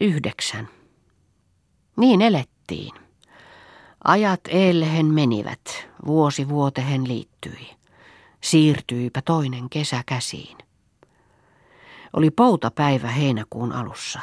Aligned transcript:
Yhdeksän. 0.00 0.68
Niin 1.96 2.22
elettiin. 2.22 2.94
Ajat 4.04 4.40
eellehen 4.48 5.06
menivät, 5.06 5.88
vuosi 6.06 6.48
vuotehen 6.48 7.08
liittyi. 7.08 7.70
Siirtyipä 8.40 9.22
toinen 9.22 9.70
kesä 9.70 10.02
käsiin. 10.06 10.58
Oli 12.12 12.30
poutapäivä 12.30 13.08
heinäkuun 13.08 13.72
alussa. 13.72 14.20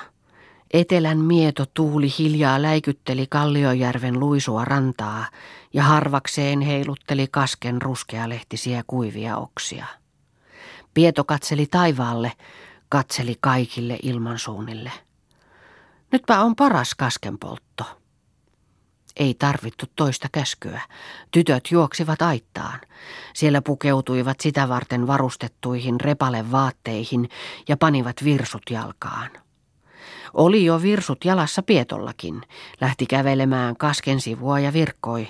Etelän 0.73 1.17
mieto 1.17 1.65
tuuli 1.73 2.07
hiljaa 2.19 2.61
läikytteli 2.61 3.27
Kalliojärven 3.29 4.19
luisua 4.19 4.65
rantaa 4.65 5.25
ja 5.73 5.83
harvakseen 5.83 6.61
heilutteli 6.61 7.27
kasken 7.31 7.81
ruskealehtisiä 7.81 8.83
kuivia 8.87 9.37
oksia. 9.37 9.85
Pieto 10.93 11.23
katseli 11.23 11.65
taivaalle, 11.65 12.31
katseli 12.89 13.37
kaikille 13.41 13.99
ilmansuunnille. 14.03 14.91
Nytpä 16.15 16.39
on 16.39 16.55
paras 16.55 16.95
kaskenpoltto. 16.95 17.83
Ei 19.15 19.33
tarvittu 19.33 19.85
toista 19.95 20.27
käskyä. 20.31 20.81
Tytöt 21.31 21.63
juoksivat 21.71 22.21
aittaan. 22.21 22.79
Siellä 23.33 23.61
pukeutuivat 23.61 24.39
sitä 24.39 24.69
varten 24.69 25.07
varustettuihin 25.07 26.01
repale 26.01 26.51
vaatteihin 26.51 27.29
ja 27.67 27.77
panivat 27.77 28.15
virsut 28.23 28.61
jalkaan. 28.69 29.29
Oli 30.33 30.65
jo 30.65 30.81
virsut 30.81 31.25
jalassa 31.25 31.63
Pietollakin. 31.63 32.41
Lähti 32.81 33.05
kävelemään 33.05 33.77
kasken 33.77 34.21
sivua 34.21 34.59
ja 34.59 34.73
virkkoi. 34.73 35.27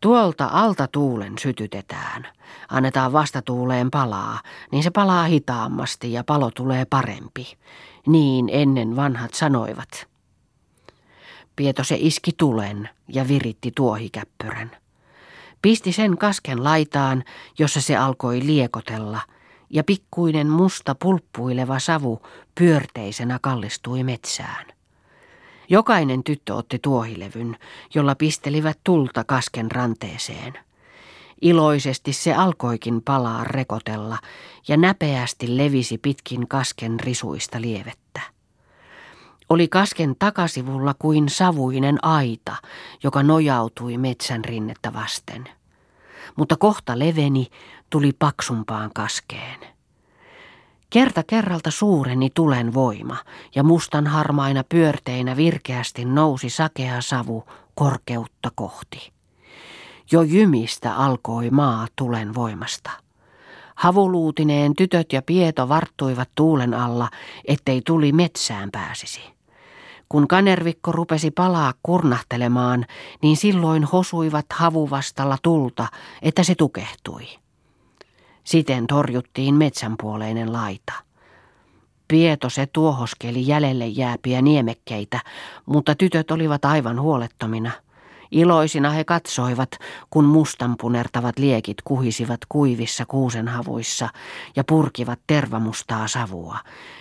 Tuolta 0.00 0.48
alta 0.52 0.88
tuulen 0.88 1.38
sytytetään. 1.38 2.28
Annetaan 2.68 3.12
vastatuuleen 3.12 3.90
palaa, 3.90 4.40
niin 4.72 4.82
se 4.82 4.90
palaa 4.90 5.24
hitaammasti 5.24 6.12
ja 6.12 6.24
palo 6.24 6.50
tulee 6.50 6.84
parempi. 6.84 7.58
Niin 8.06 8.48
ennen 8.52 8.96
vanhat 8.96 9.34
sanoivat. 9.34 10.11
Pieto 11.56 11.84
se 11.84 11.96
iski 11.98 12.30
tulen 12.36 12.88
ja 13.08 13.28
viritti 13.28 13.72
tuohikäppyrän. 13.76 14.70
Pisti 15.62 15.92
sen 15.92 16.18
kasken 16.18 16.64
laitaan, 16.64 17.24
jossa 17.58 17.80
se 17.80 17.96
alkoi 17.96 18.46
liekotella, 18.46 19.20
ja 19.70 19.84
pikkuinen 19.84 20.48
musta 20.48 20.94
pulppuileva 20.94 21.78
savu 21.78 22.22
pyörteisenä 22.54 23.38
kallistui 23.42 24.04
metsään. 24.04 24.66
Jokainen 25.68 26.24
tyttö 26.24 26.54
otti 26.54 26.78
tuohilevyn, 26.78 27.56
jolla 27.94 28.14
pistelivät 28.14 28.78
tulta 28.84 29.24
kasken 29.24 29.70
ranteeseen. 29.70 30.58
Iloisesti 31.42 32.12
se 32.12 32.34
alkoikin 32.34 33.02
palaa 33.02 33.44
rekotella 33.44 34.18
ja 34.68 34.76
näpeästi 34.76 35.56
levisi 35.56 35.98
pitkin 35.98 36.48
kasken 36.48 37.00
risuista 37.00 37.60
lievettä. 37.60 38.20
Oli 39.52 39.68
kasken 39.68 40.16
takasivulla 40.18 40.94
kuin 40.98 41.28
savuinen 41.28 42.04
aita, 42.04 42.56
joka 43.02 43.22
nojautui 43.22 43.98
metsän 43.98 44.44
rinnettä 44.44 44.92
vasten. 44.92 45.48
Mutta 46.36 46.56
kohta 46.56 46.98
leveni, 46.98 47.46
tuli 47.90 48.12
paksumpaan 48.18 48.90
kaskeen. 48.94 49.60
Kerta 50.90 51.22
kerralta 51.26 51.70
suureni 51.70 52.30
tulen 52.34 52.74
voima 52.74 53.16
ja 53.54 53.62
mustan 53.62 54.06
harmaina 54.06 54.64
pyörteinä 54.68 55.36
virkeästi 55.36 56.04
nousi 56.04 56.50
sakea 56.50 57.00
savu 57.00 57.44
korkeutta 57.74 58.50
kohti. 58.54 59.12
Jo 60.12 60.22
jymistä 60.22 60.96
alkoi 60.96 61.50
maa 61.50 61.86
tulen 61.96 62.34
voimasta. 62.34 62.90
Havuluutineen 63.74 64.76
tytöt 64.76 65.12
ja 65.12 65.22
Pieto 65.22 65.68
varttuivat 65.68 66.28
tuulen 66.34 66.74
alla, 66.74 67.08
ettei 67.48 67.82
tuli 67.86 68.12
metsään 68.12 68.70
pääsisi. 68.70 69.31
Kun 70.12 70.28
kanervikko 70.28 70.92
rupesi 70.92 71.30
palaa 71.30 71.74
kurnahtelemaan, 71.82 72.86
niin 73.22 73.36
silloin 73.36 73.84
hosuivat 73.84 74.46
havuvastalla 74.52 75.38
tulta, 75.42 75.86
että 76.22 76.42
se 76.42 76.54
tukehtui. 76.54 77.22
Siten 78.44 78.86
torjuttiin 78.86 79.54
metsänpuoleinen 79.54 80.52
laita. 80.52 80.92
Pieto 82.08 82.50
se 82.50 82.66
tuohoskeli 82.66 83.46
jäljelle 83.46 83.86
jääpiä 83.86 84.42
niemekkeitä, 84.42 85.20
mutta 85.66 85.94
tytöt 85.94 86.30
olivat 86.30 86.64
aivan 86.64 87.00
huolettomina– 87.00 87.70
Iloisina 88.32 88.90
he 88.90 89.04
katsoivat, 89.04 89.70
kun 90.10 90.24
mustanpunertavat 90.24 91.38
liekit 91.38 91.76
kuhisivat 91.84 92.40
kuivissa 92.48 93.06
kuusenhavuissa 93.06 94.08
ja 94.56 94.64
purkivat 94.64 95.20
tervamustaa 95.26 96.08
savua, 96.08 96.58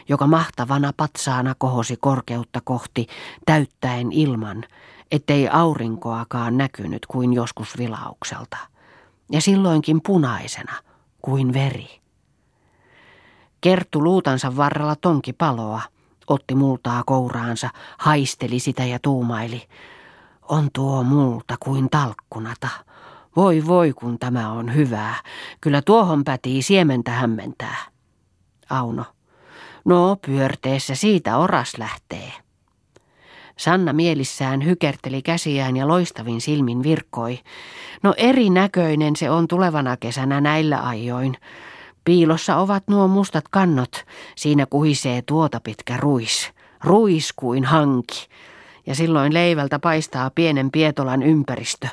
joka 0.09 0.28
mahtavana 0.28 0.94
patsaana 0.97 1.56
kohosi 1.58 1.96
korkeutta 2.00 2.62
kohti 2.64 3.08
täyttäen 3.46 4.12
ilman, 4.12 4.64
ettei 5.12 5.50
aurinkoakaan 5.50 6.58
näkynyt 6.58 7.06
kuin 7.06 7.34
joskus 7.34 7.78
vilaukselta. 7.78 8.58
Ja 9.31 9.41
silloinkin 9.41 10.02
punaisena 10.02 10.74
kuin 11.22 11.53
veri. 11.53 12.02
Kerttu 13.62 14.03
luutansa 14.03 14.58
varrella 14.58 14.96
tonki 14.96 15.34
paloa, 15.34 15.81
otti 16.28 16.56
multaa 16.56 17.03
kouraansa, 17.06 17.70
haisteli 17.97 18.59
sitä 18.59 18.86
ja 18.86 19.00
tuumaili– 19.00 19.62
on 20.50 20.69
tuo 20.74 21.03
multa 21.03 21.56
kuin 21.59 21.90
talkkunata. 21.90 22.68
Voi 23.35 23.63
voi, 23.68 23.94
kun 23.94 24.19
tämä 24.19 24.52
on 24.52 24.75
hyvää. 24.75 25.16
Kyllä 25.62 25.81
tuohon 25.81 26.24
pätii 26.24 26.62
siementä 26.62 27.12
hämmentää. 27.12 27.78
Auno. 28.69 29.06
No, 29.85 30.18
pyörteessä 30.25 30.96
siitä 30.96 31.38
oras 31.38 31.74
lähtee. 31.78 32.34
Sanna 33.57 33.94
mielissään 33.94 34.66
hykerteli 34.66 35.22
käsiään 35.22 35.78
ja 35.78 35.88
loistavin 35.88 36.41
silmin 36.41 36.84
virkkoi. 36.84 37.40
No 38.03 38.13
erinäköinen 38.18 39.16
se 39.16 39.29
on 39.29 39.47
tulevana 39.47 39.97
kesänä 39.97 40.41
näillä 40.41 40.88
ajoin. 40.88 41.38
Piilossa 42.03 42.58
ovat 42.58 42.84
nuo 42.88 43.08
mustat 43.08 43.46
kannot, 43.52 44.06
siinä 44.35 44.66
kuhisee 44.66 45.22
tuota 45.22 45.59
pitkä 45.59 45.97
ruis. 45.97 46.52
Ruis 46.84 47.34
kuin 47.34 47.66
hanki 47.66 48.28
ja 48.86 48.96
silloin 48.96 49.34
leivältä 49.34 49.80
paistaa 49.80 50.30
pienen 50.30 50.72
Pietolan 50.72 51.24
ympäristö. 51.24 51.88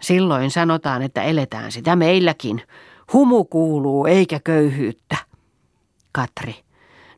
Silloin 0.00 0.50
sanotaan, 0.50 1.02
että 1.02 1.22
eletään 1.22 1.72
sitä 1.72 1.96
meilläkin. 1.96 2.62
Humu 3.12 3.44
kuuluu 3.44 4.06
eikä 4.06 4.40
köyhyyttä. 4.44 5.16
Katri. 6.12 6.54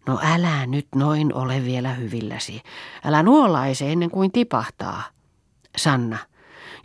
No 0.06 0.18
älä 0.22 0.66
nyt 0.66 0.86
noin 0.94 1.34
ole 1.34 1.64
vielä 1.64 1.94
hyvilläsi. 1.94 2.62
Älä 3.04 3.22
nuolaise 3.22 3.92
ennen 3.92 4.10
kuin 4.10 4.32
tipahtaa. 4.32 5.02
Sanna. 5.76 6.18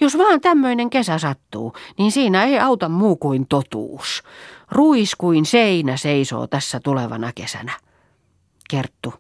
Jos 0.02 0.18
vaan 0.18 0.42
tämmöinen 0.42 0.90
kesä 0.90 1.18
sattuu, 1.18 1.74
niin 1.98 2.12
siinä 2.12 2.44
ei 2.44 2.60
auta 2.60 2.90
muu 2.90 3.16
kuin 3.16 3.48
totuus. 3.48 4.24
Ruis 4.72 5.16
kuin 5.16 5.46
seinä 5.46 5.98
seisoo 5.98 6.48
tässä 6.48 6.80
tulevana 6.84 7.32
kesänä. 7.36 7.72
Kerttu. 8.70 9.14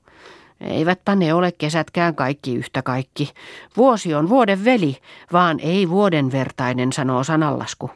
Eivätpä 0.61 1.15
ne 1.15 1.33
ole 1.33 1.51
kesätkään 1.51 2.15
kaikki 2.15 2.55
yhtä 2.55 2.81
kaikki. 2.81 3.33
Vuosi 3.77 4.13
on 4.13 4.29
vuoden 4.29 4.65
veli, 4.65 4.97
vaan 5.33 5.59
ei 5.59 5.89
vuoden 5.89 6.31
vertainen, 6.31 6.93
sanoo 6.93 7.23
sanallasku. 7.23 7.91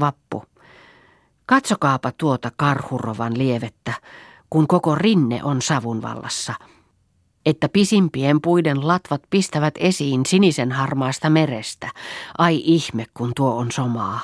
Vappu. 0.00 0.44
Katsokaapa 1.46 2.12
tuota 2.12 2.50
karhurovan 2.56 3.38
lievettä, 3.38 3.92
kun 4.50 4.66
koko 4.66 4.94
rinne 4.94 5.44
on 5.44 5.62
savun 5.62 6.02
vallassa. 6.02 6.54
Että 7.46 7.68
pisimpien 7.68 8.40
puiden 8.40 8.88
latvat 8.88 9.22
pistävät 9.30 9.74
esiin 9.78 10.26
sinisen 10.26 10.72
harmaasta 10.72 11.30
merestä. 11.30 11.90
Ai 12.38 12.60
ihme, 12.64 13.06
kun 13.14 13.32
tuo 13.36 13.54
on 13.56 13.72
somaa. 13.72 14.20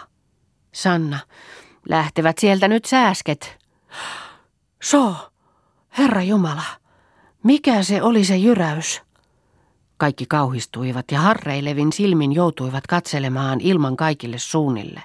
Sanna, 0.72 1.18
lähtevät 1.88 2.38
sieltä 2.38 2.68
nyt 2.68 2.84
sääsket. 2.84 3.58
So, 4.82 5.14
Herra 5.98 6.22
Jumala. 6.22 6.83
Mikä 7.44 7.82
se 7.82 8.02
oli 8.02 8.24
se 8.24 8.36
jyräys? 8.36 9.02
Kaikki 9.96 10.26
kauhistuivat 10.26 11.04
ja 11.10 11.20
harreilevin 11.20 11.92
silmin 11.92 12.32
joutuivat 12.32 12.86
katselemaan 12.86 13.60
ilman 13.60 13.96
kaikille 13.96 14.38
suunnille. 14.38 15.02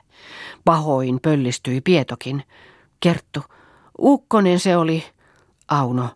Pahoin 0.66 1.20
pöllistyi 1.22 1.82
Pietokin. 1.82 2.44
Kerttu, 3.00 3.44
ukkonen 4.00 4.60
se 4.60 4.78
oli. 4.78 5.04
Auno, 5.68 6.10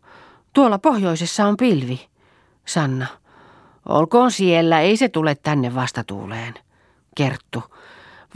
tuolla 0.53 0.79
pohjoisessa 0.79 1.45
on 1.45 1.57
pilvi. 1.57 2.07
Sanna, 2.65 3.07
olkoon 3.89 4.31
siellä, 4.31 4.79
ei 4.79 4.97
se 4.97 5.09
tule 5.09 5.35
tänne 5.35 5.75
vastatuuleen. 5.75 6.53
Kerttu, 7.15 7.63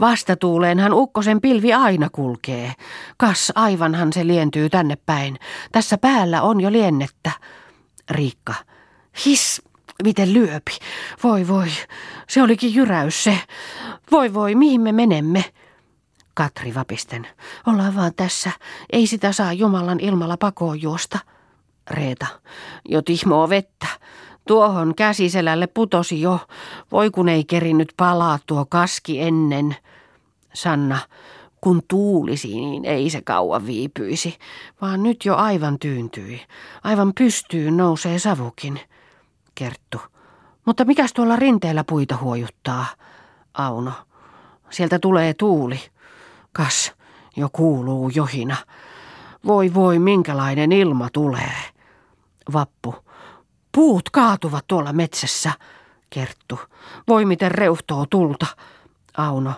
Vastatuuleenhan 0.00 0.94
ukkosen 0.94 1.40
pilvi 1.40 1.72
aina 1.72 2.08
kulkee. 2.12 2.72
Kas, 3.16 3.52
aivanhan 3.54 4.12
se 4.12 4.26
lientyy 4.26 4.70
tänne 4.70 4.96
päin. 5.06 5.38
Tässä 5.72 5.98
päällä 5.98 6.42
on 6.42 6.60
jo 6.60 6.72
liennettä. 6.72 7.30
Riikka. 8.10 8.54
His, 9.26 9.62
miten 10.04 10.32
lyöpi. 10.32 10.78
Voi 11.24 11.48
voi, 11.48 11.68
se 12.28 12.42
olikin 12.42 12.74
jyräys 12.74 13.24
se. 13.24 13.38
Voi 14.10 14.34
voi, 14.34 14.54
mihin 14.54 14.80
me 14.80 14.92
menemme? 14.92 15.44
Katri 16.34 16.74
vapisten. 16.74 17.26
Ollaan 17.66 17.96
vaan 17.96 18.14
tässä. 18.14 18.50
Ei 18.92 19.06
sitä 19.06 19.32
saa 19.32 19.52
Jumalan 19.52 20.00
ilmalla 20.00 20.36
pakoon 20.36 20.82
juosta. 20.82 21.18
Reeta. 21.90 22.26
Jo 22.88 23.02
tihmoo 23.02 23.48
vettä. 23.48 23.86
Tuohon 24.48 24.94
käsiselälle 24.94 25.66
putosi 25.66 26.20
jo, 26.20 26.40
voi 26.92 27.10
kun 27.10 27.28
ei 27.28 27.44
kerinnyt 27.44 27.92
palaa 27.96 28.38
tuo 28.46 28.66
kaski 28.66 29.20
ennen. 29.20 29.76
Sanna, 30.54 30.98
kun 31.60 31.82
tuulisi, 31.88 32.48
niin 32.48 32.84
ei 32.84 33.10
se 33.10 33.22
kauan 33.22 33.66
viipyisi, 33.66 34.38
vaan 34.80 35.02
nyt 35.02 35.24
jo 35.24 35.36
aivan 35.36 35.78
tyyntyi. 35.78 36.40
Aivan 36.84 37.12
pystyyn 37.18 37.76
nousee 37.76 38.18
savukin. 38.18 38.80
Kerttu. 39.54 40.00
Mutta 40.64 40.84
mikäs 40.84 41.12
tuolla 41.12 41.36
rinteellä 41.36 41.84
puita 41.84 42.16
huojuttaa? 42.16 42.86
Auno. 43.54 43.92
Sieltä 44.70 44.98
tulee 44.98 45.34
tuuli. 45.34 45.80
Kas, 46.52 46.92
jo 47.36 47.48
kuuluu 47.52 48.10
johina. 48.14 48.56
Voi 49.46 49.74
voi, 49.74 49.98
minkälainen 49.98 50.72
ilma 50.72 51.08
tulee. 51.12 51.52
Vappu. 52.52 52.94
Puut 53.72 54.10
kaatuvat 54.10 54.64
tuolla 54.66 54.92
metsässä. 54.92 55.52
Kerttu. 56.10 56.60
Voi 57.08 57.24
miten 57.24 57.50
reuhtoo 57.50 58.06
tulta. 58.10 58.46
Auno. 59.18 59.52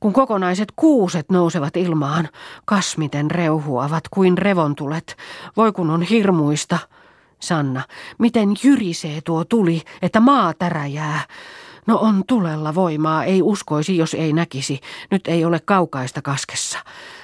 Kun 0.00 0.12
kokonaiset 0.12 0.72
kuuset 0.76 1.30
nousevat 1.30 1.76
ilmaan, 1.76 2.28
kasmiten 2.64 3.30
reuhuavat 3.30 4.04
kuin 4.10 4.38
revontulet. 4.38 5.16
Voi 5.56 5.72
kun 5.72 5.90
on 5.90 6.02
hirmuista. 6.02 6.78
Sanna, 7.40 7.82
miten 8.18 8.48
jyrisee 8.64 9.20
tuo 9.20 9.44
tuli, 9.44 9.82
että 10.02 10.20
maa 10.20 10.54
täräjää. 10.54 11.20
No 11.86 11.98
on 11.98 12.24
tulella 12.26 12.74
voimaa, 12.74 13.24
ei 13.24 13.42
uskoisi, 13.42 13.96
jos 13.96 14.14
ei 14.14 14.32
näkisi. 14.32 14.80
Nyt 15.10 15.28
ei 15.28 15.44
ole 15.44 15.60
kaukaista 15.64 16.22
kaskessa. 16.22 16.78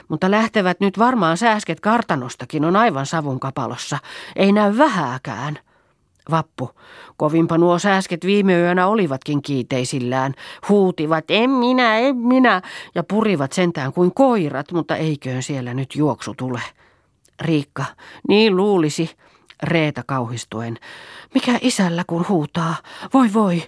Mutta 0.08 0.30
lähtevät 0.30 0.80
nyt 0.80 0.98
varmaan 0.98 1.36
sääsket 1.36 1.80
kartanostakin, 1.80 2.64
on 2.64 2.76
aivan 2.76 3.06
savun 3.06 3.40
kapalossa. 3.40 3.98
Ei 4.36 4.52
näy 4.52 4.78
vähääkään. 4.78 5.58
Vappu. 6.30 6.70
Kovinpa 7.16 7.58
nuo 7.58 7.78
sääsket 7.78 8.26
viime 8.26 8.60
yönä 8.60 8.86
olivatkin 8.86 9.42
kiiteisillään. 9.42 10.34
Huutivat, 10.68 11.24
en 11.28 11.50
minä, 11.50 11.98
en 11.98 12.16
minä, 12.16 12.62
ja 12.94 13.02
purivat 13.02 13.52
sentään 13.52 13.92
kuin 13.92 14.14
koirat, 14.14 14.72
mutta 14.72 14.96
eiköön 14.96 15.42
siellä 15.42 15.74
nyt 15.74 15.96
juoksu 15.96 16.34
tule. 16.36 16.60
Riikka, 17.40 17.84
niin 18.28 18.56
luulisi. 18.56 19.10
Reeta 19.62 20.02
kauhistuen. 20.06 20.78
Mikä 21.34 21.58
isällä 21.60 22.04
kun 22.06 22.28
huutaa? 22.28 22.74
Voi 23.14 23.32
voi. 23.32 23.62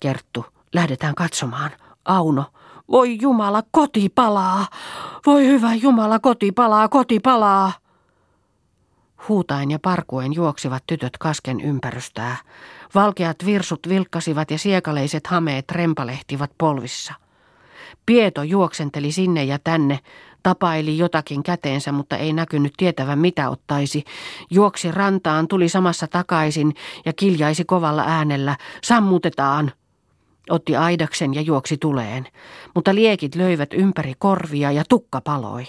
Kerttu, 0.00 0.44
lähdetään 0.72 1.14
katsomaan. 1.14 1.70
Auno, 2.04 2.44
voi 2.90 3.18
Jumala, 3.20 3.62
koti 3.70 4.08
palaa. 4.08 4.66
Voi 5.26 5.46
hyvä 5.46 5.74
Jumala, 5.74 6.18
koti 6.18 6.52
palaa, 6.52 6.88
koti 6.88 7.20
palaa. 7.20 7.72
Huutain 9.28 9.70
ja 9.70 9.78
parkuen 9.78 10.32
juoksivat 10.32 10.82
tytöt 10.86 11.18
kasken 11.18 11.60
ympärystää. 11.60 12.36
Valkeat 12.94 13.36
virsut 13.46 13.88
vilkkasivat 13.88 14.50
ja 14.50 14.58
siekaleiset 14.58 15.26
hameet 15.26 15.72
rempalehtivat 15.72 16.50
polvissa. 16.58 17.14
Pieto 18.06 18.42
juoksenteli 18.42 19.12
sinne 19.12 19.44
ja 19.44 19.58
tänne, 19.64 20.00
tapaili 20.42 20.98
jotakin 20.98 21.42
käteensä, 21.42 21.92
mutta 21.92 22.16
ei 22.16 22.32
näkynyt 22.32 22.72
tietävän 22.76 23.18
mitä 23.18 23.50
ottaisi. 23.50 24.04
Juoksi 24.50 24.90
rantaan, 24.90 25.48
tuli 25.48 25.68
samassa 25.68 26.06
takaisin 26.06 26.74
ja 27.06 27.12
kiljaisi 27.12 27.64
kovalla 27.64 28.04
äänellä, 28.06 28.56
sammutetaan. 28.82 29.72
Otti 30.50 30.76
aidaksen 30.76 31.34
ja 31.34 31.40
juoksi 31.40 31.76
tuleen, 31.76 32.26
mutta 32.74 32.94
liekit 32.94 33.34
löivät 33.34 33.74
ympäri 33.74 34.14
korvia 34.18 34.72
ja 34.72 34.84
tukka 34.88 35.20
paloi. 35.20 35.64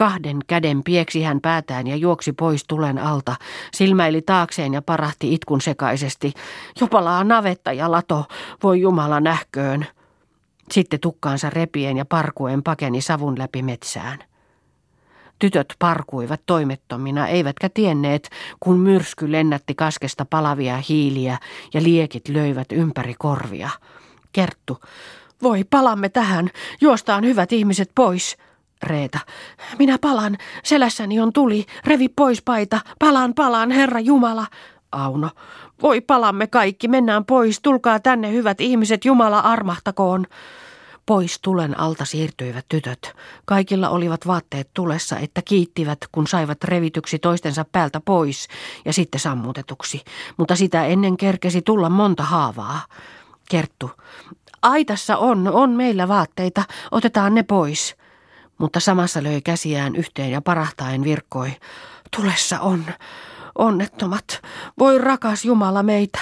Kahden 0.00 0.38
käden 0.46 0.82
pieksi 0.84 1.22
hän 1.22 1.40
päätään 1.40 1.86
ja 1.86 1.96
juoksi 1.96 2.32
pois 2.32 2.64
tulen 2.68 2.98
alta. 2.98 3.36
Silmäili 3.72 4.22
taakseen 4.22 4.74
ja 4.74 4.82
parahti 4.82 5.34
itkun 5.34 5.60
sekaisesti. 5.60 6.32
Jopalaa 6.80 7.24
navetta 7.24 7.72
ja 7.72 7.90
lato, 7.90 8.24
voi 8.62 8.80
Jumala 8.80 9.20
nähköön. 9.20 9.86
Sitten 10.70 11.00
tukkaansa 11.00 11.50
repien 11.50 11.96
ja 11.96 12.04
parkuen 12.04 12.62
pakeni 12.62 13.00
savun 13.00 13.38
läpi 13.38 13.62
metsään. 13.62 14.18
Tytöt 15.38 15.74
parkuivat 15.78 16.40
toimettomina, 16.46 17.26
eivätkä 17.26 17.68
tienneet, 17.68 18.30
kun 18.60 18.78
myrsky 18.78 19.32
lennätti 19.32 19.74
kaskesta 19.74 20.24
palavia 20.24 20.82
hiiliä 20.88 21.38
ja 21.74 21.82
liekit 21.82 22.28
löivät 22.28 22.72
ympäri 22.72 23.14
korvia. 23.18 23.70
Kerttu, 24.32 24.80
voi 25.42 25.64
palamme 25.64 26.08
tähän, 26.08 26.50
juostaan 26.80 27.24
hyvät 27.24 27.52
ihmiset 27.52 27.90
pois. 27.94 28.36
Reeta. 28.82 29.18
Minä 29.78 29.98
palan, 29.98 30.38
selässäni 30.64 31.20
on 31.20 31.32
tuli, 31.32 31.66
revi 31.84 32.08
pois 32.08 32.42
paita, 32.42 32.80
palaan, 32.98 33.34
palaan, 33.34 33.70
Herra 33.70 34.00
Jumala. 34.00 34.46
Auno. 34.92 35.30
Voi 35.82 36.00
palamme 36.00 36.46
kaikki, 36.46 36.88
mennään 36.88 37.24
pois, 37.24 37.60
tulkaa 37.60 38.00
tänne 38.00 38.32
hyvät 38.32 38.60
ihmiset, 38.60 39.04
Jumala 39.04 39.38
armahtakoon. 39.38 40.26
Pois 41.06 41.38
tulen 41.42 41.80
alta 41.80 42.04
siirtyivät 42.04 42.66
tytöt. 42.68 43.12
Kaikilla 43.44 43.88
olivat 43.88 44.26
vaatteet 44.26 44.70
tulessa, 44.74 45.18
että 45.18 45.42
kiittivät, 45.44 45.98
kun 46.12 46.26
saivat 46.26 46.64
revityksi 46.64 47.18
toistensa 47.18 47.64
päältä 47.72 48.00
pois 48.04 48.48
ja 48.84 48.92
sitten 48.92 49.20
sammutetuksi. 49.20 50.02
Mutta 50.36 50.56
sitä 50.56 50.84
ennen 50.86 51.16
kerkesi 51.16 51.62
tulla 51.62 51.88
monta 51.88 52.22
haavaa. 52.22 52.80
Kerttu. 53.50 53.90
Aitassa 54.62 55.16
on, 55.16 55.48
on 55.48 55.70
meillä 55.70 56.08
vaatteita, 56.08 56.64
otetaan 56.90 57.34
ne 57.34 57.42
pois 57.42 57.99
mutta 58.60 58.80
samassa 58.80 59.22
löi 59.22 59.40
käsiään 59.40 59.96
yhteen 59.96 60.30
ja 60.30 60.40
parahtaen 60.40 61.04
virkkoi. 61.04 61.52
Tulessa 62.16 62.60
on, 62.60 62.84
onnettomat, 63.58 64.42
voi 64.78 64.98
rakas 64.98 65.44
Jumala 65.44 65.82
meitä. 65.82 66.18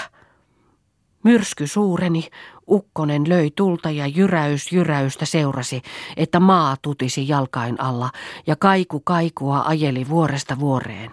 Myrsky 1.24 1.66
suureni, 1.66 2.28
ukkonen 2.68 3.28
löi 3.28 3.50
tulta 3.56 3.90
ja 3.90 4.06
jyräys 4.06 4.72
jyräystä 4.72 5.26
seurasi, 5.26 5.82
että 6.16 6.40
maa 6.40 6.76
tutisi 6.82 7.28
jalkain 7.28 7.80
alla 7.80 8.10
ja 8.46 8.56
kaiku 8.56 9.00
kaikua 9.00 9.62
ajeli 9.66 10.08
vuoresta 10.08 10.58
vuoreen. 10.58 11.10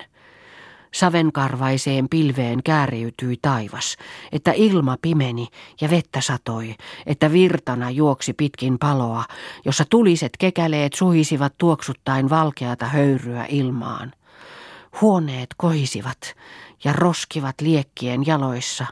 Savenkarvaiseen 0.95 2.09
pilveen 2.09 2.63
kääriytyi 2.63 3.37
taivas, 3.41 3.97
että 4.31 4.51
ilma 4.51 4.97
pimeni 5.01 5.47
ja 5.81 5.89
vettä 5.89 6.21
satoi, 6.21 6.75
että 7.05 7.31
virtana 7.31 7.89
juoksi 7.89 8.33
pitkin 8.33 8.79
paloa, 8.79 9.23
jossa 9.65 9.85
tuliset 9.89 10.31
kekäleet 10.39 10.93
suhisivat 10.93 11.53
tuoksuttain 11.57 12.29
valkeata 12.29 12.85
höyryä 12.85 13.45
ilmaan. 13.49 14.13
Huoneet 15.01 15.49
kohisivat 15.57 16.35
ja 16.83 16.93
roskivat 16.93 17.61
liekkien 17.61 18.25
jaloissa, 18.25 18.85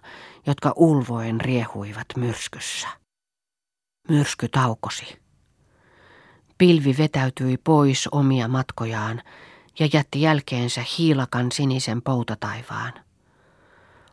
jotka 0.45 0.73
ulvoen 0.75 1.41
riehuivat 1.41 2.07
myrskyssä. 2.17 2.87
Myrsky 4.09 4.47
taukosi. 4.47 5.19
Pilvi 6.57 6.95
vetäytyi 6.97 7.57
pois 7.57 8.07
omia 8.11 8.47
matkojaan 8.47 9.21
ja 9.79 9.89
jätti 9.93 10.21
jälkeensä 10.21 10.83
hiilakan 10.97 11.51
sinisen 11.51 12.01
poutataivaan. 12.01 12.93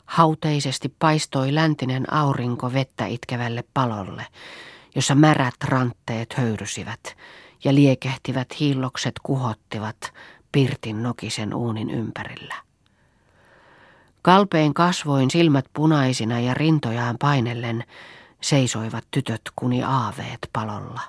Hauteisesti 0.06 0.94
paistoi 0.98 1.54
läntinen 1.54 2.12
aurinko 2.12 2.72
vettä 2.72 3.06
itkevälle 3.06 3.64
palolle, 3.74 4.26
jossa 4.94 5.14
märät 5.14 5.54
rantteet 5.64 6.34
höyrysivät 6.36 7.16
ja 7.64 7.74
liekehtivät 7.74 8.60
hiillokset 8.60 9.14
kuhottivat 9.22 10.12
pirtin 10.52 11.02
nokisen 11.02 11.54
uunin 11.54 11.90
ympärillä. 11.90 12.54
Kalpein 14.22 14.74
kasvoin 14.74 15.30
silmät 15.30 15.64
punaisina 15.72 16.40
ja 16.40 16.54
rintojaan 16.54 17.16
painellen 17.18 17.84
seisoivat 18.40 19.04
tytöt 19.10 19.42
kuni 19.56 19.82
aaveet 19.82 20.38
palolla. 20.52 21.00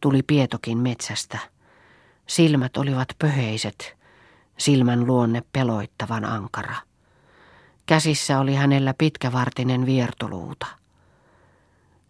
Tuli 0.00 0.22
Pietokin 0.22 0.78
metsästä– 0.78 1.38
Silmät 2.30 2.76
olivat 2.76 3.08
pöheiset, 3.18 3.96
silmän 4.58 5.06
luonne 5.06 5.42
peloittavan 5.52 6.24
ankara. 6.24 6.74
Käsissä 7.86 8.38
oli 8.38 8.54
hänellä 8.54 8.94
pitkävartinen 8.98 9.86
viertoluuta. 9.86 10.66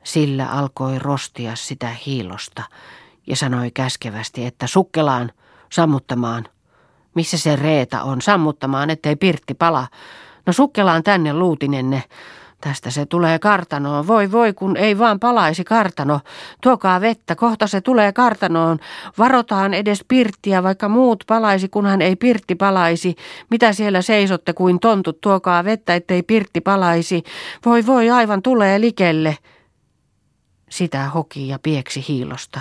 Sillä 0.04 0.46
alkoi 0.46 0.98
rostia 0.98 1.56
sitä 1.56 1.88
hiilosta 2.06 2.62
ja 3.26 3.36
sanoi 3.36 3.70
käskevästi, 3.70 4.46
että 4.46 4.66
sukkelaan, 4.66 5.32
sammuttamaan. 5.72 6.44
Missä 7.14 7.38
se 7.38 7.56
Reeta 7.56 8.02
on, 8.02 8.22
sammuttamaan, 8.22 8.90
ettei 8.90 9.16
Pirtti 9.16 9.54
pala. 9.54 9.88
No 10.46 10.52
sukkelaan 10.52 11.02
tänne 11.02 11.32
luutinenne, 11.32 12.04
Tästä 12.60 12.90
se 12.90 13.06
tulee 13.06 13.38
kartanoon. 13.38 14.06
Voi 14.06 14.32
voi, 14.32 14.52
kun 14.52 14.76
ei 14.76 14.98
vaan 14.98 15.20
palaisi 15.20 15.64
kartano. 15.64 16.20
Tuokaa 16.62 17.00
vettä, 17.00 17.36
kohta 17.36 17.66
se 17.66 17.80
tulee 17.80 18.12
kartanoon. 18.12 18.78
Varotaan 19.18 19.74
edes 19.74 20.04
pirttiä, 20.08 20.62
vaikka 20.62 20.88
muut 20.88 21.24
palaisi, 21.26 21.68
kunhan 21.68 22.02
ei 22.02 22.16
pirtti 22.16 22.54
palaisi. 22.54 23.16
Mitä 23.50 23.72
siellä 23.72 24.02
seisotte 24.02 24.52
kuin 24.52 24.80
tontut, 24.80 25.20
tuokaa 25.20 25.64
vettä, 25.64 25.94
ettei 25.94 26.22
pirtti 26.22 26.60
palaisi. 26.60 27.22
Voi 27.66 27.86
voi, 27.86 28.10
aivan 28.10 28.42
tulee 28.42 28.80
likelle. 28.80 29.38
Sitä 30.70 31.08
hoki 31.08 31.48
ja 31.48 31.58
pieksi 31.58 32.04
hiilosta. 32.08 32.60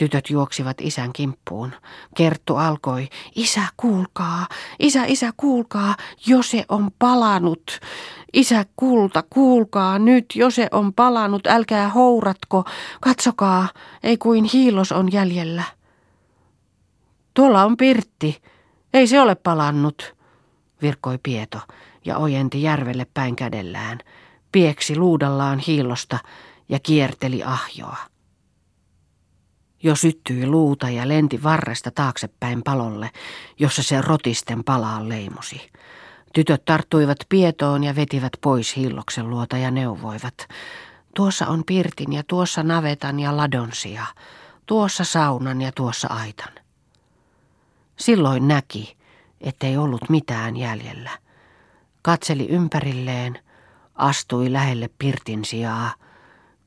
Tytöt 0.00 0.30
juoksivat 0.30 0.80
isän 0.80 1.12
kimppuun. 1.12 1.72
Kerttu 2.16 2.56
alkoi, 2.56 3.08
isä 3.34 3.60
kuulkaa, 3.76 4.46
isä, 4.78 5.04
isä 5.04 5.30
kuulkaa, 5.36 5.96
jo 6.26 6.42
se 6.42 6.64
on 6.68 6.90
palanut. 6.98 7.80
Isä 8.32 8.64
kulta, 8.76 9.24
kuulkaa 9.30 9.98
nyt, 9.98 10.24
jo 10.34 10.50
se 10.50 10.68
on 10.70 10.92
palanut, 10.92 11.46
älkää 11.46 11.88
houratko, 11.88 12.64
katsokaa, 13.00 13.68
ei 14.02 14.16
kuin 14.16 14.44
hiilos 14.44 14.92
on 14.92 15.12
jäljellä. 15.12 15.64
Tuolla 17.34 17.64
on 17.64 17.76
Pirtti, 17.76 18.42
ei 18.94 19.06
se 19.06 19.20
ole 19.20 19.34
palannut, 19.34 20.14
virkkoi 20.82 21.18
Pieto 21.22 21.58
ja 22.04 22.18
ojenti 22.18 22.62
järvelle 22.62 23.06
päin 23.14 23.36
kädellään, 23.36 23.98
pieksi 24.52 24.96
luudallaan 24.96 25.58
hiilosta 25.58 26.18
ja 26.68 26.78
kierteli 26.82 27.42
ahjoa. 27.42 27.96
Jo 29.82 29.96
syttyi 29.96 30.46
luuta 30.46 30.90
ja 30.90 31.08
lenti 31.08 31.42
varresta 31.42 31.90
taaksepäin 31.90 32.62
palolle, 32.62 33.10
jossa 33.58 33.82
se 33.82 34.00
rotisten 34.00 34.64
palaan 34.64 35.08
leimusi. 35.08 35.70
Tytöt 36.32 36.64
tarttuivat 36.64 37.18
pietoon 37.28 37.84
ja 37.84 37.96
vetivät 37.96 38.32
pois 38.40 38.76
hilloksen 38.76 39.30
luota 39.30 39.58
ja 39.58 39.70
neuvoivat. 39.70 40.48
Tuossa 41.14 41.46
on 41.46 41.64
pirtin 41.66 42.12
ja 42.12 42.22
tuossa 42.28 42.62
navetan 42.62 43.20
ja 43.20 43.36
ladonsia, 43.36 44.06
tuossa 44.66 45.04
saunan 45.04 45.62
ja 45.62 45.72
tuossa 45.72 46.08
aitan. 46.08 46.52
Silloin 47.98 48.48
näki, 48.48 48.96
ettei 49.40 49.76
ollut 49.76 50.08
mitään 50.08 50.56
jäljellä. 50.56 51.10
Katseli 52.02 52.46
ympärilleen, 52.48 53.38
astui 53.94 54.52
lähelle 54.52 54.90
pirtin 54.98 55.44
sijaa, 55.44 55.94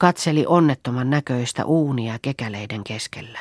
katseli 0.04 0.46
onnettoman 0.48 1.10
näköistä 1.10 1.66
uunia 1.66 2.20
kekäleiden 2.22 2.84
keskellä. 2.84 3.40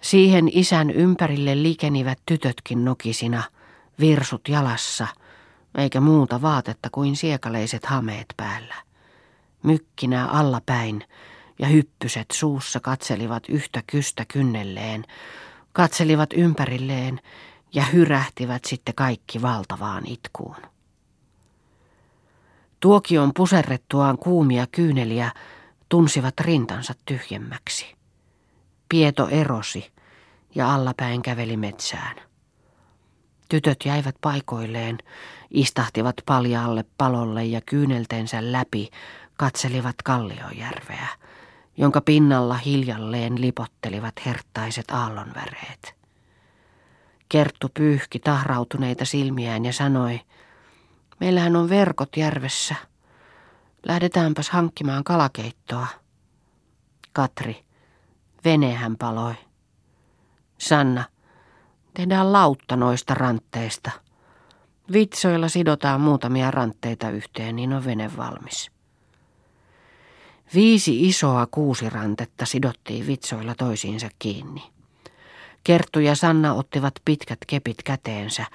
Siihen 0.00 0.48
isän 0.52 0.90
ympärille 0.90 1.62
likenivät 1.62 2.18
tytötkin 2.26 2.84
nokisina, 2.84 3.42
virsut 4.00 4.48
jalassa, 4.48 5.06
eikä 5.78 6.00
muuta 6.00 6.42
vaatetta 6.42 6.88
kuin 6.92 7.16
siekaleiset 7.16 7.86
hameet 7.86 8.26
päällä. 8.36 8.74
Mykkinä 9.62 10.26
allapäin 10.26 11.04
ja 11.58 11.66
hyppyset 11.66 12.26
suussa 12.32 12.80
katselivat 12.80 13.42
yhtä 13.48 13.82
kystä 13.86 14.24
kynnelleen, 14.28 15.04
katselivat 15.72 16.32
ympärilleen 16.32 17.20
ja 17.74 17.84
hyrähtivät 17.84 18.64
sitten 18.64 18.94
kaikki 18.94 19.42
valtavaan 19.42 20.06
itkuun. 20.06 20.69
Tuokion 22.80 23.32
puserrettuaan 23.36 24.18
kuumia 24.18 24.66
kyyneliä 24.66 25.32
tunsivat 25.88 26.40
rintansa 26.40 26.94
tyhjemmäksi. 27.04 27.94
Pieto 28.88 29.28
erosi 29.28 29.92
ja 30.54 30.74
allapäin 30.74 31.22
käveli 31.22 31.56
metsään. 31.56 32.16
Tytöt 33.48 33.78
jäivät 33.84 34.14
paikoilleen, 34.20 34.98
istahtivat 35.50 36.14
paljaalle 36.26 36.84
palolle 36.98 37.44
ja 37.44 37.60
kyyneltensä 37.60 38.52
läpi 38.52 38.90
katselivat 39.36 39.96
Kalliojärveä, 40.04 41.08
jonka 41.76 42.00
pinnalla 42.00 42.54
hiljalleen 42.54 43.40
lipottelivat 43.40 44.14
herttaiset 44.26 44.90
aallonväreet. 44.90 45.94
Kerttu 47.28 47.68
pyyhki 47.74 48.18
tahrautuneita 48.18 49.04
silmiään 49.04 49.64
ja 49.64 49.72
sanoi– 49.72 50.20
Meillähän 51.20 51.56
on 51.56 51.68
verkot 51.68 52.16
järvessä. 52.16 52.74
Lähdetäänpäs 53.86 54.50
hankkimaan 54.50 55.04
kalakeittoa. 55.04 55.86
Katri, 57.12 57.64
venehän 58.44 58.96
paloi. 58.96 59.34
Sanna, 60.58 61.04
tehdään 61.94 62.32
lautta 62.32 62.76
noista 62.76 63.14
rantteista. 63.14 63.90
Vitsoilla 64.92 65.48
sidotaan 65.48 66.00
muutamia 66.00 66.50
rantteita 66.50 67.10
yhteen, 67.10 67.56
niin 67.56 67.72
on 67.72 67.84
vene 67.84 68.10
valmis. 68.16 68.70
Viisi 70.54 71.08
isoa 71.08 71.46
kuusirantetta 71.50 72.46
sidottiin 72.46 73.06
vitsoilla 73.06 73.54
toisiinsa 73.54 74.08
kiinni. 74.18 74.62
Kerttu 75.64 76.00
ja 76.00 76.14
Sanna 76.14 76.54
ottivat 76.54 76.94
pitkät 77.04 77.38
kepit 77.46 77.82
käteensä 77.82 78.46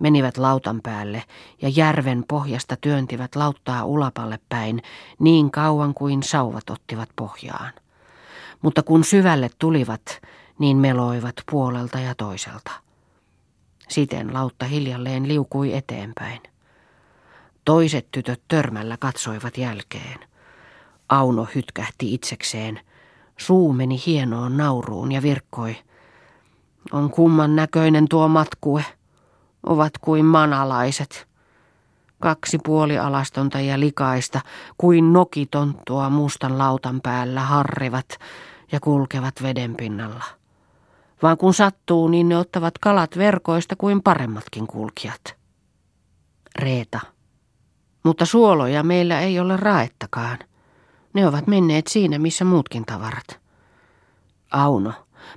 menivät 0.00 0.38
lautan 0.38 0.80
päälle 0.82 1.24
ja 1.62 1.68
järven 1.68 2.24
pohjasta 2.28 2.76
työntivät 2.76 3.36
lauttaa 3.36 3.84
ulapalle 3.84 4.38
päin 4.48 4.82
niin 5.18 5.50
kauan 5.50 5.94
kuin 5.94 6.22
sauvat 6.22 6.70
ottivat 6.70 7.08
pohjaan. 7.16 7.72
Mutta 8.62 8.82
kun 8.82 9.04
syvälle 9.04 9.50
tulivat, 9.58 10.20
niin 10.58 10.76
meloivat 10.76 11.34
puolelta 11.50 11.98
ja 12.00 12.14
toiselta. 12.14 12.70
Siten 13.88 14.34
lautta 14.34 14.66
hiljalleen 14.66 15.28
liukui 15.28 15.74
eteenpäin. 15.74 16.40
Toiset 17.64 18.08
tytöt 18.12 18.42
törmällä 18.48 18.96
katsoivat 18.96 19.58
jälkeen. 19.58 20.18
Auno 21.08 21.46
hytkähti 21.54 22.14
itsekseen. 22.14 22.80
Suu 23.36 23.72
meni 23.72 24.02
hienoon 24.06 24.56
nauruun 24.56 25.12
ja 25.12 25.22
virkkoi. 25.22 25.76
On 26.92 27.10
kumman 27.10 27.56
näköinen 27.56 28.08
tuo 28.08 28.28
matkue 28.28 28.84
ovat 29.66 29.92
kuin 30.00 30.24
manalaiset. 30.24 31.28
Kaksi 32.20 32.58
puolialastonta 32.64 33.60
ja 33.60 33.80
likaista, 33.80 34.40
kuin 34.78 35.12
nokitonttua 35.12 36.10
mustan 36.10 36.58
lautan 36.58 37.00
päällä 37.00 37.40
harrivat 37.40 38.06
ja 38.72 38.80
kulkevat 38.80 39.34
veden 39.42 39.76
pinnalla. 39.76 40.24
Vaan 41.22 41.36
kun 41.36 41.54
sattuu, 41.54 42.08
niin 42.08 42.28
ne 42.28 42.36
ottavat 42.36 42.78
kalat 42.78 43.18
verkoista 43.18 43.76
kuin 43.76 44.02
paremmatkin 44.02 44.66
kulkijat. 44.66 45.36
Reeta. 46.58 47.00
Mutta 48.02 48.26
suoloja 48.26 48.82
meillä 48.82 49.20
ei 49.20 49.40
ole 49.40 49.56
raettakaan. 49.56 50.38
Ne 51.14 51.26
ovat 51.26 51.46
menneet 51.46 51.86
siinä, 51.86 52.18
missä 52.18 52.44
muutkin 52.44 52.84
tavarat. 52.84 53.40
Auno, 54.50 54.92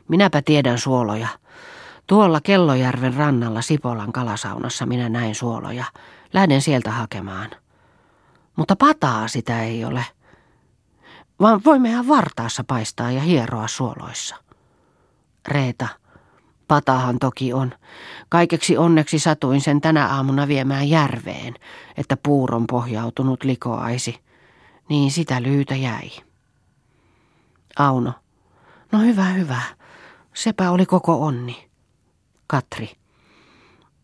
minäpä 0.07 0.41
tiedän 0.41 0.79
suoloja. 0.79 1.27
Tuolla 2.07 2.41
Kellojärven 2.41 3.13
rannalla 3.13 3.61
Sipolan 3.61 4.11
kalasaunassa 4.11 4.85
minä 4.85 5.09
näin 5.09 5.35
suoloja. 5.35 5.85
Lähden 6.33 6.61
sieltä 6.61 6.91
hakemaan. 6.91 7.51
Mutta 8.55 8.75
pataa 8.75 9.27
sitä 9.27 9.63
ei 9.63 9.85
ole. 9.85 10.05
Vaan 11.39 11.61
voimmehan 11.65 12.07
vartaassa 12.07 12.63
paistaa 12.63 13.11
ja 13.11 13.21
hieroa 13.21 13.67
suoloissa. 13.67 14.35
Reeta, 15.47 15.87
patahan 16.67 17.19
toki 17.19 17.53
on. 17.53 17.73
Kaikeksi 18.29 18.77
onneksi 18.77 19.19
satuin 19.19 19.61
sen 19.61 19.81
tänä 19.81 20.07
aamuna 20.07 20.47
viemään 20.47 20.89
järveen, 20.89 21.53
että 21.97 22.17
puuron 22.17 22.67
pohjautunut 22.67 23.43
likoaisi. 23.43 24.19
Niin 24.89 25.11
sitä 25.11 25.41
lyytä 25.41 25.75
jäi. 25.75 26.11
Auno, 27.79 28.13
no 28.91 28.99
hyvä, 28.99 29.25
hyvä. 29.25 29.61
Sepä 30.33 30.71
oli 30.71 30.85
koko 30.85 31.25
onni. 31.25 31.72
Katri. 32.53 32.89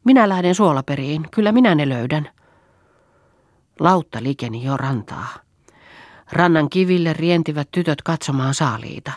Minä 0.03 0.29
lähden 0.29 0.55
suolaperiin, 0.55 1.25
kyllä 1.31 1.51
minä 1.51 1.75
ne 1.75 1.89
löydän. 1.89 2.29
Lautta 3.79 4.23
likeni 4.23 4.63
jo 4.63 4.77
rantaa. 4.77 5.27
Rannan 6.31 6.69
kiville 6.69 7.13
rientivät 7.13 7.67
tytöt 7.71 8.01
katsomaan 8.01 8.53
saaliita. 8.53 9.11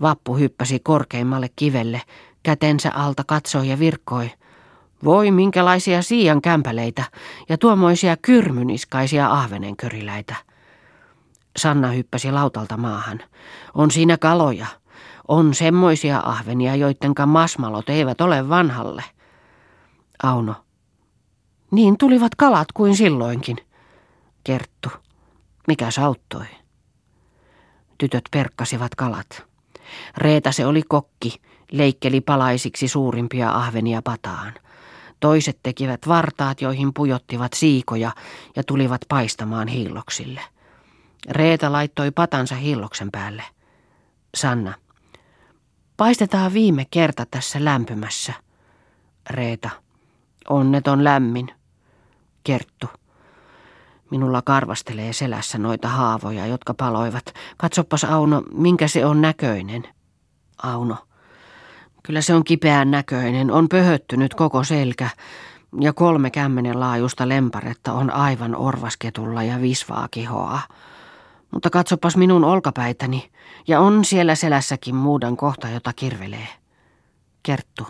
Vappu 0.00 0.36
hyppäsi 0.36 0.78
korkeimmalle 0.78 1.48
kivelle, 1.56 2.02
kätensä 2.42 2.90
alta 2.94 3.24
katsoi 3.26 3.68
ja 3.68 3.78
virkkoi. 3.78 4.30
Voi 5.04 5.30
minkälaisia 5.30 6.02
siian 6.02 6.42
kämpäleitä 6.42 7.04
ja 7.48 7.58
tuommoisia 7.58 8.16
kyrmyniskaisia 8.16 9.30
ahvenenköriläitä. 9.30 10.34
Sanna 11.56 11.88
hyppäsi 11.88 12.32
lautalta 12.32 12.76
maahan. 12.76 13.20
On 13.74 13.90
siinä 13.90 14.18
kaloja. 14.18 14.66
On 15.28 15.54
semmoisia 15.54 16.22
ahvenia, 16.24 16.76
joidenka 16.76 17.26
masmalot 17.26 17.88
eivät 17.88 18.20
ole 18.20 18.48
vanhalle. 18.48 19.04
Auno. 20.22 20.54
Niin 21.70 21.98
tulivat 21.98 22.34
kalat 22.34 22.72
kuin 22.72 22.96
silloinkin. 22.96 23.56
Kerttu. 24.44 24.88
Mikä 25.66 25.90
sauttoi? 25.90 26.46
Tytöt 27.98 28.24
perkkasivat 28.30 28.94
kalat. 28.94 29.44
Reeta 30.16 30.52
se 30.52 30.66
oli 30.66 30.82
kokki, 30.88 31.40
leikkeli 31.72 32.20
palaisiksi 32.20 32.88
suurimpia 32.88 33.50
ahvenia 33.50 34.02
pataan. 34.02 34.54
Toiset 35.20 35.58
tekivät 35.62 36.08
vartaat, 36.08 36.60
joihin 36.60 36.94
pujottivat 36.94 37.52
siikoja 37.52 38.12
ja 38.56 38.64
tulivat 38.64 39.00
paistamaan 39.08 39.68
hilloksille. 39.68 40.40
Reeta 41.30 41.72
laittoi 41.72 42.10
patansa 42.10 42.54
hilloksen 42.54 43.10
päälle. 43.10 43.42
Sanna. 44.34 44.74
Paistetaan 46.00 46.52
viime 46.52 46.86
kerta 46.90 47.26
tässä 47.30 47.64
lämpömässä. 47.64 48.32
Reeta. 49.30 49.70
Onneton 50.48 51.04
lämmin. 51.04 51.48
Kerttu. 52.44 52.86
Minulla 54.10 54.42
karvastelee 54.42 55.12
selässä 55.12 55.58
noita 55.58 55.88
haavoja, 55.88 56.46
jotka 56.46 56.74
paloivat. 56.74 57.24
Katsoppas 57.56 58.04
Auno, 58.04 58.42
minkä 58.54 58.88
se 58.88 59.06
on 59.06 59.20
näköinen. 59.20 59.88
Auno. 60.62 60.96
Kyllä 62.02 62.20
se 62.20 62.34
on 62.34 62.44
kipeän 62.44 62.90
näköinen, 62.90 63.50
on 63.50 63.68
pöhöttynyt 63.68 64.34
koko 64.34 64.64
selkä 64.64 65.08
ja 65.80 65.92
kolme 65.92 66.30
kämmenen 66.30 66.80
laajusta 66.80 67.28
lemparetta 67.28 67.92
on 67.92 68.10
aivan 68.10 68.56
orvasketulla 68.56 69.42
ja 69.42 69.60
visvaa 69.60 70.08
kihoa. 70.10 70.60
Mutta 71.50 71.70
katsopas 71.70 72.16
minun 72.16 72.44
olkapäitäni, 72.44 73.30
ja 73.68 73.80
on 73.80 74.04
siellä 74.04 74.34
selässäkin 74.34 74.94
muudan 74.94 75.36
kohta, 75.36 75.68
jota 75.68 75.92
kirvelee. 75.92 76.48
Kerttu. 77.42 77.86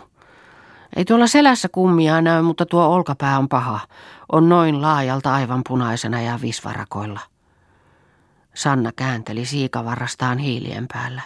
Ei 0.95 1.05
tuolla 1.05 1.27
selässä 1.27 1.69
kummia 1.69 2.21
näy, 2.21 2.41
mutta 2.41 2.65
tuo 2.65 2.85
olkapää 2.85 3.39
on 3.39 3.49
paha. 3.49 3.79
On 4.31 4.49
noin 4.49 4.81
laajalta 4.81 5.33
aivan 5.33 5.61
punaisena 5.67 6.21
ja 6.21 6.39
visvarakoilla. 6.41 7.19
Sanna 8.53 8.91
käänteli 8.95 9.45
siikavarastaan 9.45 10.37
hiilien 10.37 10.87
päällä. 10.93 11.21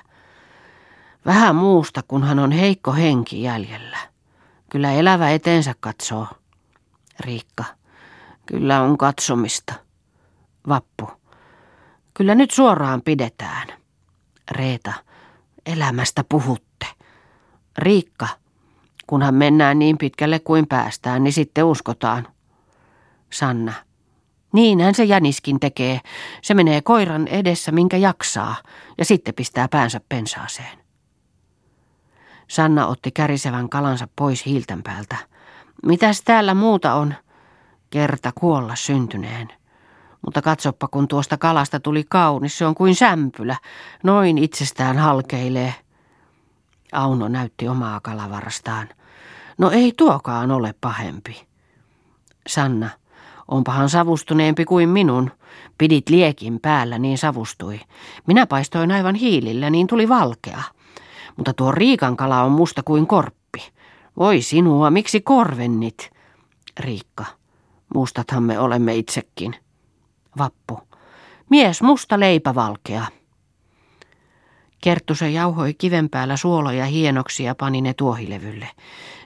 Vähän 1.26 1.56
muusta, 1.56 2.04
kun 2.08 2.24
hän 2.24 2.40
on 2.40 2.52
heikko 2.52 2.94
henki 2.94 3.44
jäljellä. 3.44 3.98
Kyllä 4.72 4.92
elävä 4.92 5.30
eteensä 5.30 5.76
katsoo. 5.80 6.28
Riikka. 7.20 7.64
Kyllä 8.46 8.82
on 8.82 8.98
katsomista. 8.98 9.74
Vappu. 10.70 11.25
Kyllä 12.18 12.36
nyt 12.36 12.52
suoraan 12.52 13.02
pidetään. 13.02 13.68
Reeta. 14.52 14.94
Elämästä 15.66 16.24
puhutte. 16.30 16.86
Riikka. 17.78 18.28
Kunhan 19.08 19.36
mennään 19.36 19.80
niin 19.80 19.98
pitkälle 19.98 20.40
kuin 20.40 20.68
päästään, 20.68 21.24
niin 21.24 21.34
sitten 21.34 21.66
uskotaan. 21.66 22.28
Sanna. 23.34 23.74
Niinhän 24.54 24.96
se 24.96 25.04
jäniskin 25.04 25.60
tekee. 25.60 26.02
Se 26.42 26.54
menee 26.54 26.82
koiran 26.82 27.28
edessä, 27.28 27.72
minkä 27.72 27.98
jaksaa, 27.98 28.56
ja 28.98 29.06
sitten 29.06 29.34
pistää 29.34 29.68
päänsä 29.68 30.02
pensaaseen. 30.10 30.78
Sanna 32.48 32.88
otti 32.88 33.12
kärisevän 33.12 33.70
kalansa 33.70 34.08
pois 34.16 34.46
hiilten 34.46 34.84
päältä. 34.84 35.16
Mitäs 35.86 36.22
täällä 36.22 36.54
muuta 36.54 36.94
on? 36.94 37.14
Kerta 37.90 38.32
kuolla 38.36 38.76
syntyneen. 38.76 39.48
Mutta 40.26 40.42
katsoppa, 40.42 40.88
kun 40.88 41.08
tuosta 41.08 41.38
kalasta 41.38 41.80
tuli 41.80 42.04
kaunis, 42.10 42.58
se 42.58 42.66
on 42.66 42.76
kuin 42.76 42.96
sämpylä. 42.96 43.58
Noin 44.04 44.38
itsestään 44.38 44.98
halkeilee. 44.98 45.74
Auno 46.92 47.28
näytti 47.28 47.68
omaa 47.68 48.00
kalavarastaan. 48.00 48.90
No 49.58 49.72
ei 49.72 49.94
tuokaan 49.98 50.52
ole 50.52 50.76
pahempi. 50.82 51.48
Sanna, 52.48 52.90
onpahan 53.48 53.90
savustuneempi 53.90 54.66
kuin 54.66 54.90
minun. 54.90 55.32
Pidit 55.78 56.10
liekin 56.10 56.60
päällä, 56.60 57.00
niin 57.00 57.18
savustui. 57.18 57.80
Minä 58.28 58.48
paistoin 58.48 58.92
aivan 58.92 59.16
hiilillä, 59.16 59.70
niin 59.70 59.88
tuli 59.88 60.10
valkea. 60.10 60.62
Mutta 61.38 61.54
tuo 61.54 61.72
riikan 61.72 62.18
kala 62.18 62.42
on 62.42 62.52
musta 62.52 62.84
kuin 62.84 63.08
korppi. 63.08 63.72
Voi 64.18 64.42
sinua, 64.42 64.92
miksi 64.92 65.22
korvennit? 65.22 66.12
Riikka, 66.80 67.26
mustathan 67.96 68.44
me 68.44 68.60
olemme 68.60 68.96
itsekin. 68.96 69.65
Vappu, 70.38 70.80
mies 71.50 71.82
musta 71.82 72.20
leipä 72.20 72.56
valkea. 72.56 73.06
Kerttu 74.82 75.16
se 75.16 75.30
jauhoi 75.30 75.74
kiven 75.74 76.10
päällä 76.10 76.38
suoloja 76.38 76.86
hienoksi 76.86 77.44
ja 77.44 77.56
pani 77.56 77.82
ne 77.82 77.94
tuohilevylle. 77.94 78.70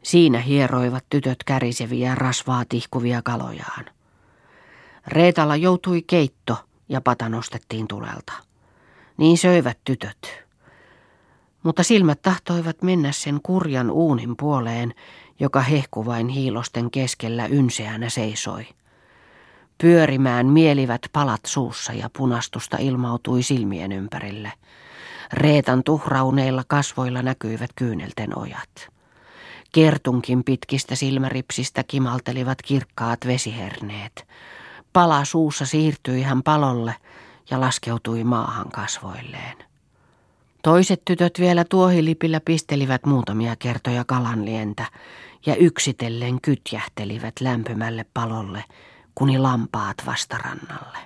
Siinä 0.04 0.40
hieroivat 0.40 1.06
tytöt 1.10 1.44
käriseviä 1.44 2.16
rasvaa 2.16 2.64
tihkuvia 2.70 3.22
kalojaan. 3.22 3.86
Reetalla 5.08 5.56
joutui 5.56 6.02
keitto 6.02 6.58
ja 6.90 7.02
pata 7.02 7.30
nostettiin 7.30 7.88
tulelta. 7.88 8.34
Niin 9.18 9.38
söivät 9.38 9.80
tytöt. 9.84 10.46
Mutta 11.64 11.84
silmät 11.84 12.22
tahtoivat 12.22 12.82
mennä 12.82 13.12
sen 13.12 13.40
kurjan 13.44 13.92
uunin 13.92 14.38
puoleen, 14.38 14.94
joka 15.40 15.62
hehkuvain 15.62 16.28
hiilosten 16.28 16.92
keskellä 16.92 17.46
ynseänä 17.46 18.10
seisoi. 18.10 18.68
Pyörimään 19.82 20.48
mielivät 20.48 21.02
palat 21.14 21.42
suussa 21.46 21.94
ja 21.94 22.10
punastusta 22.18 22.78
ilmautui 22.80 23.44
silmien 23.44 23.92
ympärille– 23.92 24.52
Reetan 25.34 25.84
tuhrauneilla 25.84 26.64
kasvoilla 26.68 27.22
näkyivät 27.22 27.70
kyynelten 27.76 28.38
ojat. 28.38 28.90
Kertunkin 29.72 30.44
pitkistä 30.44 30.96
silmäripsistä 30.96 31.84
kimaltelivat 31.84 32.62
kirkkaat 32.62 33.20
vesiherneet. 33.28 34.28
Pala 34.94 35.26
suussa 35.26 35.66
siirtyi 35.66 36.22
hän 36.22 36.44
palolle 36.44 36.96
ja 37.52 37.60
laskeutui 37.60 38.24
maahan 38.24 38.70
kasvoilleen. 38.70 39.58
Toiset 40.64 41.02
tytöt 41.06 41.40
vielä 41.40 41.66
tuohilipillä 41.70 42.40
pistelivät 42.46 43.06
muutamia 43.06 43.56
kertoja 43.56 44.04
kalanlientä 44.06 44.86
ja 45.46 45.56
yksitellen 45.56 46.42
kytjähtelivät 46.42 47.34
lämpömälle 47.42 48.06
palolle, 48.14 48.64
kuni 49.16 49.38
lampaat 49.38 49.98
vastarannalle. 50.06 50.98